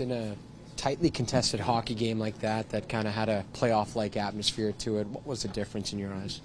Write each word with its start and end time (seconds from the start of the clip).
In 0.00 0.12
a 0.12 0.34
tightly 0.76 1.10
contested 1.10 1.60
hockey 1.60 1.94
game 1.94 2.18
like 2.18 2.38
that, 2.38 2.70
that 2.70 2.88
kind 2.88 3.06
of 3.06 3.12
had 3.12 3.28
a 3.28 3.44
playoff-like 3.52 4.16
atmosphere 4.16 4.72
to 4.78 4.96
it, 4.96 5.06
what 5.08 5.26
was 5.26 5.42
the 5.42 5.48
difference 5.48 5.92
in 5.92 5.98
your 5.98 6.10
eyes? 6.14 6.40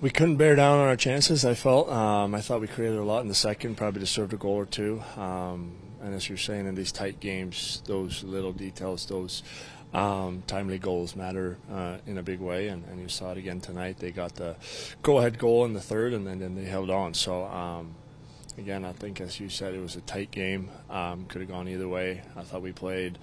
We 0.00 0.10
couldn't 0.10 0.36
bear 0.36 0.54
down 0.54 0.78
on 0.78 0.86
our 0.86 0.94
chances. 0.94 1.44
I 1.44 1.54
felt. 1.54 1.90
Um, 1.90 2.32
I 2.32 2.40
thought 2.42 2.60
we 2.60 2.68
created 2.68 2.98
a 2.98 3.02
lot 3.02 3.22
in 3.22 3.28
the 3.28 3.34
second, 3.34 3.76
probably 3.76 3.98
deserved 3.98 4.32
a 4.32 4.36
goal 4.36 4.54
or 4.54 4.66
two. 4.66 5.02
Um, 5.16 5.72
and 6.00 6.14
as 6.14 6.28
you're 6.28 6.38
saying, 6.38 6.68
in 6.68 6.76
these 6.76 6.92
tight 6.92 7.18
games, 7.18 7.82
those 7.86 8.22
little 8.22 8.52
details, 8.52 9.04
those 9.06 9.42
um, 9.92 10.44
timely 10.46 10.78
goals 10.78 11.16
matter 11.16 11.58
uh, 11.72 11.96
in 12.06 12.18
a 12.18 12.22
big 12.22 12.38
way. 12.38 12.68
And, 12.68 12.84
and, 12.84 13.00
you 13.00 13.08
saw 13.08 13.32
it 13.32 13.38
again 13.38 13.60
tonight. 13.60 13.98
They 13.98 14.12
got 14.12 14.36
the 14.36 14.54
go-ahead 15.02 15.38
goal 15.38 15.64
in 15.64 15.72
the 15.72 15.80
third, 15.80 16.12
and 16.12 16.24
then, 16.24 16.38
then 16.38 16.54
they 16.54 16.66
held 16.66 16.88
on. 16.88 17.14
So 17.14 17.46
um, 17.46 17.96
again, 18.58 18.84
I 18.84 18.92
think 18.92 19.20
as 19.20 19.38
you 19.40 19.48
said, 19.48 19.74
it 19.74 19.80
was 19.80 19.96
a 19.96 20.00
tight 20.02 20.30
game. 20.30 20.70
Um, 20.90 21.26
could 21.26 21.40
have 21.40 21.50
gone 21.50 21.68
either 21.68 21.88
way. 21.88 22.22
I 22.36 22.42
thought 22.42 22.62
we 22.62 22.72
played 22.72 23.18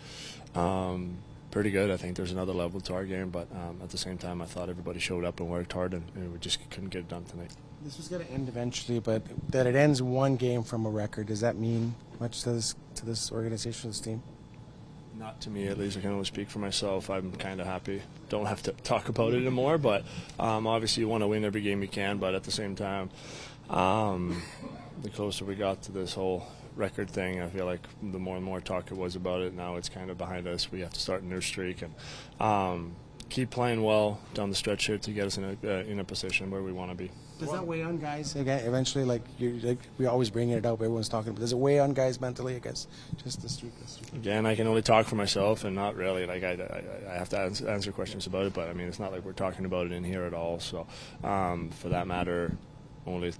um, 0.55 1.17
pretty 1.51 1.71
good. 1.71 1.91
I 1.91 1.97
think 1.97 2.15
there's 2.15 2.31
another 2.31 2.53
level 2.53 2.81
to 2.81 2.93
our 2.93 3.05
game, 3.05 3.29
but 3.29 3.47
um, 3.51 3.79
at 3.83 3.89
the 3.89 3.97
same 3.97 4.17
time, 4.17 4.41
I 4.41 4.45
thought 4.45 4.69
everybody 4.69 4.99
showed 4.99 5.25
up 5.25 5.39
and 5.39 5.49
worked 5.49 5.73
hard, 5.73 5.93
and, 5.93 6.03
and 6.15 6.31
we 6.31 6.39
just 6.39 6.69
couldn't 6.69 6.89
get 6.89 6.99
it 6.99 7.09
done 7.09 7.25
tonight. 7.25 7.51
This 7.83 7.97
was 7.97 8.07
going 8.07 8.25
to 8.25 8.31
end 8.31 8.47
eventually, 8.47 8.99
but 8.99 9.23
that 9.51 9.67
it 9.67 9.75
ends 9.75 10.01
one 10.01 10.37
game 10.37 10.63
from 10.63 10.85
a 10.85 10.89
record, 10.89 11.27
does 11.27 11.41
that 11.41 11.57
mean 11.57 11.95
much 12.19 12.43
to 12.43 12.51
this 12.53 12.75
to 12.95 13.05
this 13.05 13.31
organization, 13.31 13.89
this 13.89 13.99
team? 13.99 14.23
Not 15.17 15.41
to 15.41 15.49
me, 15.49 15.67
at 15.67 15.77
least. 15.77 15.97
I 15.97 16.01
can 16.01 16.11
only 16.11 16.25
speak 16.25 16.49
for 16.49 16.59
myself. 16.59 17.09
I'm 17.09 17.31
kind 17.33 17.61
of 17.61 17.67
happy. 17.67 18.01
Don't 18.29 18.45
have 18.45 18.63
to 18.63 18.71
talk 18.83 19.09
about 19.09 19.33
it 19.33 19.37
anymore, 19.37 19.77
but 19.77 20.05
um, 20.39 20.65
obviously 20.65 21.01
you 21.01 21.09
want 21.09 21.21
to 21.21 21.27
win 21.27 21.45
every 21.45 21.61
game 21.61 21.81
you 21.81 21.87
can. 21.87 22.17
But 22.17 22.35
at 22.35 22.43
the 22.43 22.51
same 22.51 22.75
time, 22.75 23.09
um, 23.69 24.41
the 25.03 25.09
closer 25.09 25.45
we 25.45 25.55
got 25.55 25.81
to 25.83 25.91
this 25.91 26.13
whole 26.13 26.47
record 26.75 27.09
thing, 27.09 27.41
I 27.41 27.47
feel 27.47 27.65
like 27.65 27.81
the 28.01 28.19
more 28.19 28.35
and 28.35 28.43
more 28.43 28.59
talk 28.61 28.89
it 28.89 28.97
was 28.97 29.15
about 29.15 29.41
it. 29.41 29.53
Now 29.53 29.75
it's 29.75 29.89
kind 29.89 30.09
of 30.09 30.17
behind 30.17 30.47
us. 30.47 30.71
We 30.71 30.79
have 30.81 30.93
to 30.93 30.99
start 30.99 31.21
a 31.21 31.25
new 31.25 31.41
streak 31.41 31.83
and 31.83 31.93
um, 32.39 32.95
keep 33.29 33.49
playing 33.49 33.83
well 33.83 34.19
down 34.33 34.49
the 34.49 34.55
stretch 34.55 34.85
here 34.85 34.97
to 34.97 35.11
get 35.11 35.27
us 35.27 35.37
in 35.37 35.43
a 35.43 35.57
uh, 35.67 35.83
in 35.83 35.99
a 35.99 36.03
position 36.03 36.49
where 36.49 36.63
we 36.63 36.71
want 36.71 36.91
to 36.91 36.97
be. 36.97 37.11
Does 37.39 37.51
that 37.51 37.65
weigh 37.65 37.83
on 37.83 37.97
guys 37.97 38.35
again? 38.35 38.65
Eventually, 38.65 39.03
like 39.03 39.23
you, 39.37 39.59
like 39.61 39.79
we 39.97 40.05
always 40.05 40.29
bring 40.29 40.51
it 40.51 40.65
up. 40.65 40.75
Everyone's 40.75 41.09
talking, 41.09 41.33
but 41.33 41.41
does 41.41 41.51
it 41.51 41.57
weigh 41.57 41.79
on 41.79 41.93
guys 41.93 42.21
mentally? 42.21 42.55
I 42.55 42.59
guess 42.59 42.87
just 43.21 43.41
the 43.41 43.49
streak. 43.49 43.77
The 43.81 43.87
streak. 43.87 44.13
Again, 44.13 44.45
I 44.45 44.55
can 44.55 44.67
only 44.67 44.81
talk 44.81 45.07
for 45.07 45.15
myself, 45.15 45.65
and 45.65 45.75
not 45.75 45.95
really. 45.95 46.25
Like 46.25 46.43
I, 46.43 46.51
I, 46.51 47.11
I 47.13 47.17
have 47.17 47.29
to 47.29 47.39
answer, 47.39 47.67
answer 47.67 47.91
questions 47.91 48.27
about 48.27 48.45
it, 48.45 48.53
but 48.53 48.69
I 48.69 48.73
mean, 48.73 48.87
it's 48.87 48.99
not 48.99 49.11
like 49.11 49.25
we're 49.25 49.33
talking 49.33 49.65
about 49.65 49.87
it 49.87 49.91
in 49.91 50.03
here 50.03 50.23
at 50.23 50.33
all. 50.33 50.59
So, 50.59 50.87
um, 51.23 51.69
for 51.71 51.89
that 51.89 52.07
matter, 52.07 52.55
only 53.05 53.33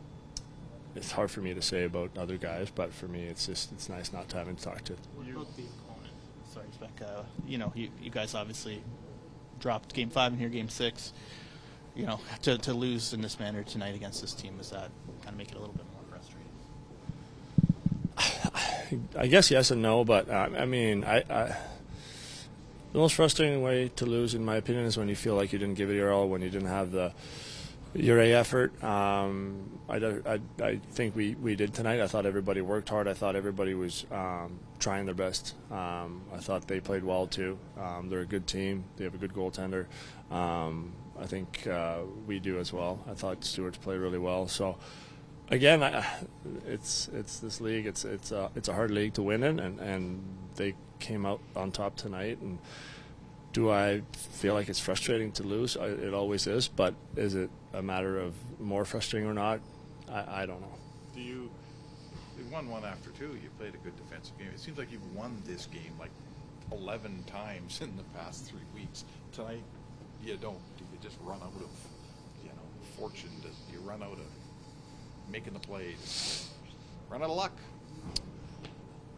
it's 0.96 1.12
hard 1.12 1.32
for 1.32 1.42
me 1.42 1.54
to 1.54 1.62
say 1.62 1.86
about 1.86 2.18
other 2.18 2.38
guys, 2.38 2.70
but 2.74 2.94
for 2.94 3.08
me, 3.08 3.24
it's 3.24 3.48
just 3.48 3.72
it's 3.72 3.90
nice 3.90 4.14
not 4.14 4.30
to 4.30 4.38
having 4.38 4.56
to 4.56 4.64
talk 4.64 4.84
to. 4.86 4.94
What 5.16 5.28
about 5.28 5.56
the 5.56 5.64
opponent? 5.64 6.14
Sorry. 6.52 6.66
Uh, 7.02 7.24
you 7.48 7.58
know, 7.58 7.72
you, 7.76 7.90
you 8.02 8.10
guys 8.10 8.36
obviously 8.36 8.84
dropped 9.60 9.94
game 9.94 10.10
five 10.10 10.32
and 10.32 10.40
here 10.40 10.50
game 10.50 10.70
six. 10.70 11.14
You 11.96 12.06
know, 12.08 12.20
to, 12.42 12.58
to 12.58 12.74
lose 12.74 13.14
in 13.14 13.22
this 13.22 13.40
manner 13.40 13.64
tonight 13.64 13.94
against 13.96 14.22
this 14.22 14.34
team, 14.34 14.58
does 14.58 14.72
that 14.72 14.90
kind 15.22 15.30
of 15.30 15.38
make 15.38 15.52
it 15.52 15.58
a 15.58 15.60
little 15.60 15.76
bit 15.76 15.86
more 15.94 16.02
frustrating? 18.18 19.10
I 19.20 19.28
guess 19.28 19.52
yes 19.52 19.70
and 19.70 19.82
no, 19.82 20.04
but 20.04 20.28
uh, 20.28 20.50
I 20.58 20.66
mean, 20.66 21.04
I, 21.04 21.24
I 21.30 21.56
the 22.94 23.00
most 23.00 23.16
frustrating 23.16 23.62
way 23.62 23.90
to 23.96 24.06
lose, 24.06 24.36
in 24.36 24.46
my 24.46 24.56
opinion, 24.56 24.86
is 24.86 24.98
when 24.98 25.10
you 25.10 25.16
feel 25.16 25.36
like 25.36 25.52
you 25.52 25.60
didn't 25.60 25.76
give 25.76 25.90
it 25.90 25.96
your 25.96 26.14
all, 26.14 26.30
when 26.30 26.42
you 26.42 26.50
didn't 26.50 26.68
have 26.68 26.92
the 26.92 27.12
your 27.94 28.20
A 28.20 28.34
effort. 28.34 28.84
Um, 28.84 29.80
I, 29.88 29.98
I, 29.98 30.40
I, 30.62 30.76
think 30.92 31.16
we, 31.16 31.36
we 31.36 31.56
did 31.56 31.74
tonight. 31.74 32.00
I 32.00 32.08
thought 32.08 32.26
everybody 32.26 32.62
worked 32.62 32.90
hard. 32.90 33.08
I 33.08 33.14
thought 33.14 33.36
everybody 33.36 33.74
was 33.74 34.06
um, 34.12 34.60
trying 34.80 35.06
their 35.06 35.16
best. 35.16 35.56
Um, 35.72 36.22
I 36.34 36.38
thought 36.38 36.68
they 36.68 36.80
played 36.80 37.04
well 37.04 37.28
too. 37.28 37.58
Um, 37.80 38.10
they're 38.10 38.22
a 38.22 38.26
good 38.26 38.48
team. 38.48 38.86
They 38.98 39.04
have 39.04 39.14
a 39.14 39.18
good 39.18 39.34
goaltender. 39.34 39.86
Um, 40.32 40.94
I 41.20 41.26
think 41.26 41.68
uh, 41.68 42.00
we 42.26 42.40
do 42.40 42.60
as 42.60 42.74
well. 42.74 43.04
I 43.10 43.14
thought 43.14 43.44
Stuart's 43.44 43.78
played 43.78 44.00
really 44.00 44.18
well. 44.18 44.48
So 44.48 44.78
again, 45.50 45.84
I, 45.84 46.06
it's 46.66 47.10
it's 47.14 47.40
this 47.40 47.62
league. 47.62 47.86
It's 47.86 48.04
it's 48.04 48.32
a 48.32 48.50
it's 48.56 48.68
a 48.68 48.74
hard 48.74 48.92
league 48.92 49.14
to 49.14 49.22
win 49.22 49.44
in, 49.44 49.60
and, 49.60 49.80
and 49.80 50.24
they 50.56 50.74
came 51.00 51.26
out 51.26 51.42
on 51.56 51.72
top 51.72 51.96
tonight 51.96 52.40
and 52.42 52.58
do 53.54 53.70
I 53.72 54.02
feel 54.14 54.56
like 54.56 54.68
it's 54.68 54.80
frustrating 54.80 55.32
to 55.34 55.44
lose? 55.44 55.78
I, 55.78 55.86
it 55.86 56.14
always 56.14 56.48
is, 56.48 56.68
but 56.68 56.96
is 57.16 57.36
it 57.36 57.50
a 57.74 57.82
matter 57.82 58.20
of 58.20 58.34
more 58.60 58.84
frustrating 58.84 59.30
or 59.30 59.34
not? 59.34 59.62
I, 60.12 60.42
I 60.42 60.46
don't 60.46 60.60
know. 60.60 60.76
Do 61.14 61.22
you? 61.22 61.50
You 62.38 62.46
won 62.52 62.68
one 62.70 62.84
after 62.84 63.12
two. 63.12 63.38
You 63.42 63.50
played 63.60 63.76
a 63.76 63.78
good 63.78 63.96
defensive 63.96 64.38
game. 64.40 64.50
It 64.54 64.60
seems 64.60 64.78
like 64.78 64.92
you've 64.92 65.16
won 65.16 65.42
this 65.46 65.68
game 65.68 65.94
like 66.00 66.10
11 66.72 67.24
times 67.28 67.80
in 67.84 67.96
the 67.96 68.04
past 68.18 68.46
three 68.46 68.66
weeks. 68.74 69.06
Tonight, 69.32 69.64
you 70.24 70.36
don't. 70.38 70.58
Do 70.78 70.84
you 70.92 71.00
just 71.02 71.18
run 71.24 71.38
out 71.42 71.54
of, 71.56 71.70
you 72.44 72.50
know, 72.50 72.98
fortune? 72.98 73.30
Do 73.42 73.50
you 73.72 73.80
run 73.82 74.02
out 74.02 74.14
of 74.14 75.32
making 75.32 75.54
the 75.54 75.60
plays? 75.60 76.50
Run 77.10 77.22
out 77.22 77.30
of 77.30 77.38
luck? 77.38 77.54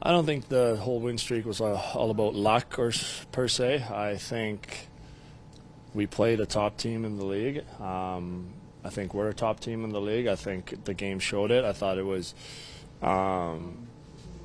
I 0.06 0.12
don't 0.12 0.28
think 0.28 0.50
the 0.50 0.76
whole 0.76 1.00
win 1.00 1.18
streak 1.18 1.48
was 1.48 1.60
uh, 1.60 1.82
all 1.96 2.12
about 2.12 2.36
luck 2.36 2.78
or 2.78 2.92
per 3.32 3.48
se. 3.48 3.86
I 3.92 4.18
think 4.18 4.88
we 5.96 6.06
played 6.06 6.40
a 6.40 6.46
top 6.46 6.78
team 6.78 7.06
in 7.06 7.18
the 7.18 7.26
league. 7.26 7.64
Um, 7.82 8.50
I 8.84 8.92
think 8.92 9.16
we're 9.16 9.30
a 9.30 9.34
top 9.34 9.60
team 9.60 9.84
in 9.84 9.90
the 9.90 10.00
league. 10.00 10.28
I 10.28 10.36
think 10.36 10.86
the 10.86 10.94
game 10.94 11.18
showed 11.18 11.50
it. 11.50 11.66
I 11.66 11.74
thought 11.74 11.98
it 11.98 12.06
was 12.06 12.36
um, 13.02 13.88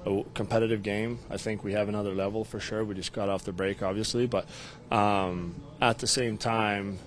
a 0.07 0.25
competitive 0.33 0.83
game. 0.83 1.19
I 1.29 1.37
think 1.37 1.63
we 1.63 1.75
have 1.75 1.91
another 1.91 2.15
level 2.15 2.43
for 2.43 2.59
sure. 2.59 2.83
We 2.83 2.95
just 2.95 3.13
got 3.13 3.29
off 3.29 3.45
the 3.45 3.53
break, 3.53 3.83
obviously, 3.83 4.27
but 4.27 4.49
um, 4.91 5.55
at 5.79 5.99
the 5.99 6.07
same 6.07 6.39
time, 6.39 6.99